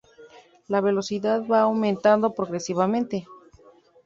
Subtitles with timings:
[0.67, 3.27] La velocidad va aumentando progresivamente.